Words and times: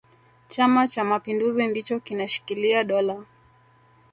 chama 0.49 0.87
cha 0.87 1.03
mapinduzi 1.03 1.67
ndicho 1.67 1.99
kinashikilia 1.99 2.83
dola 2.83 3.25